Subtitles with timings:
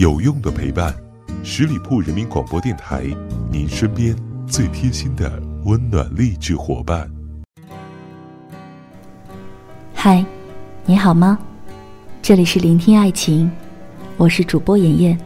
[0.00, 0.94] 有用的陪伴，
[1.44, 3.04] 十里铺人民广播电台，
[3.52, 5.30] 您身边最贴心的
[5.66, 7.06] 温暖励志伙伴。
[9.92, 10.24] 嗨，
[10.86, 11.38] 你好吗？
[12.22, 13.50] 这里是聆听爱情，
[14.16, 15.18] 我是主播妍妍。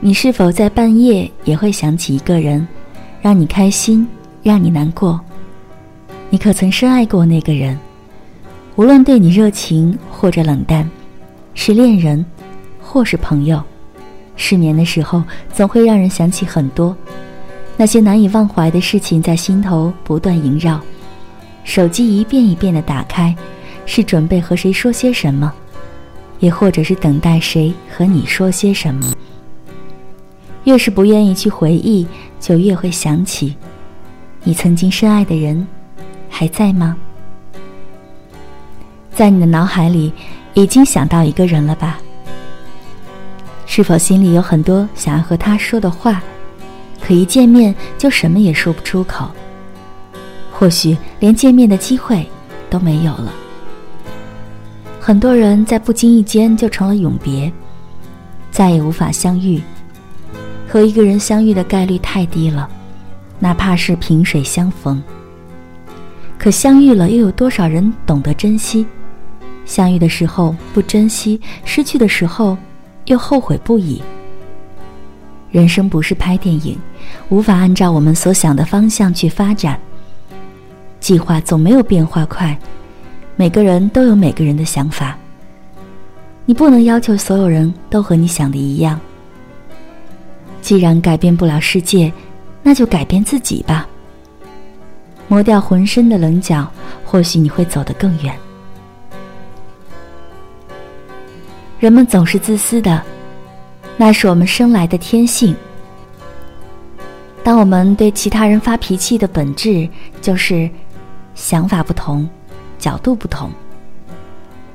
[0.00, 2.66] 你是否在半夜也会想起一个人，
[3.22, 4.04] 让你开心，
[4.42, 5.20] 让你难过？
[6.30, 7.78] 你可曾深爱过那个人？
[8.74, 10.90] 无论对你热情或者冷淡，
[11.54, 12.26] 是恋人，
[12.96, 13.62] 或是朋友，
[14.36, 16.96] 失眠的时候总会让人想起很多，
[17.76, 20.80] 那些难以忘怀的事情在心头不断萦绕。
[21.62, 23.36] 手机一遍一遍的打开，
[23.84, 25.52] 是准备和谁说些什么，
[26.38, 29.12] 也或者是等待谁和你说些什么。
[30.64, 32.06] 越是不愿意去回忆，
[32.40, 33.54] 就越会想起，
[34.42, 35.66] 你曾经深爱的人，
[36.30, 36.96] 还在吗？
[39.14, 40.10] 在你的脑海里，
[40.54, 41.98] 已经想到一个人了吧？
[43.66, 46.22] 是否心里有很多想要和他说的话，
[47.04, 49.28] 可一见面就什么也说不出口？
[50.50, 52.26] 或许连见面的机会
[52.70, 53.32] 都没有了。
[54.98, 57.52] 很多人在不经意间就成了永别，
[58.50, 59.60] 再也无法相遇。
[60.68, 62.68] 和一个人相遇的概率太低了，
[63.38, 65.02] 哪怕是萍水相逢。
[66.38, 68.86] 可相遇了，又有多少人懂得珍惜？
[69.64, 72.56] 相遇的时候不珍惜，失去的时候
[73.06, 74.02] 又后悔不已。
[75.50, 76.78] 人生不是拍电影，
[77.28, 79.78] 无法按照我们所想的方向去发展。
[81.00, 82.58] 计划总没有变化快，
[83.36, 85.16] 每个人都有每个人的想法。
[86.44, 89.00] 你不能要求所有人都和你想的一样。
[90.60, 92.12] 既然改变不了世界，
[92.62, 93.86] 那就改变自己吧。
[95.28, 96.68] 磨掉浑身的棱角，
[97.04, 98.36] 或许你会走得更远。
[101.86, 103.00] 人们总是自私的，
[103.96, 105.54] 那是我们生来的天性。
[107.44, 109.88] 当我们对其他人发脾气的本质，
[110.20, 110.68] 就是
[111.36, 112.28] 想法不同，
[112.76, 113.52] 角度不同。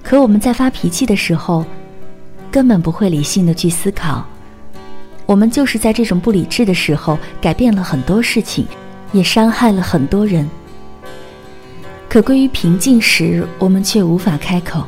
[0.00, 1.64] 可我们在发脾气的时候，
[2.52, 4.24] 根本不会理性的去思考。
[5.26, 8.64] 我们就是在这种不理智的时候，改变了很多事情，
[9.10, 10.48] 也伤害了很多人。
[12.08, 14.86] 可归于平静时，我们却无法开口。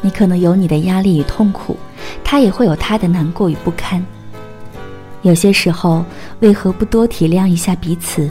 [0.00, 1.76] 你可能有你的压力与痛苦，
[2.22, 4.04] 他也会有他的难过与不堪。
[5.22, 6.04] 有些时候，
[6.40, 8.30] 为何不多体谅一下彼此？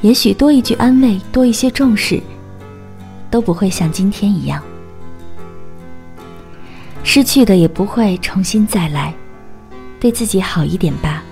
[0.00, 2.20] 也许多一句安慰，多一些重视，
[3.30, 4.62] 都不会像今天一样。
[7.04, 9.12] 失去的也不会重新再来，
[9.98, 11.22] 对自己好一点吧。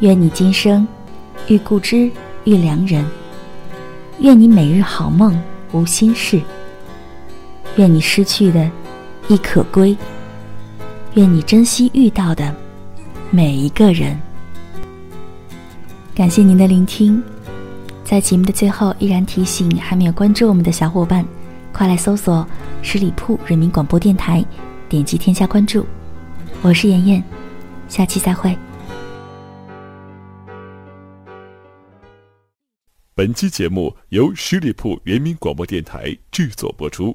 [0.00, 0.86] 愿你今生
[1.46, 2.10] 遇故知，
[2.44, 3.04] 遇良人。
[4.18, 5.40] 愿你每日好梦，
[5.72, 6.40] 无心事。
[7.76, 8.70] 愿你失去的，
[9.28, 9.96] 亦可归。
[11.14, 12.54] 愿你珍惜遇到的
[13.30, 14.18] 每一个人。
[16.14, 17.22] 感谢您的聆听，
[18.02, 21.22] 在节目的最后，依然提醒还没有关注我们的小伙伴，
[21.70, 22.46] 快来搜索
[22.80, 24.42] 十里铺人民广播电台，
[24.88, 25.86] 点击添加关注。
[26.62, 27.22] 我是妍妍，
[27.88, 28.56] 下期再会。
[33.14, 37.14] 本期节目由十里铺人民广播电台制作播出。